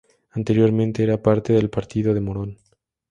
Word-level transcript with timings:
Anteriormente 0.31 1.03
era 1.03 1.21
parte 1.21 1.53
del 1.53 1.69
partido 1.69 2.15
de 2.15 2.21
Morón. 2.21 2.57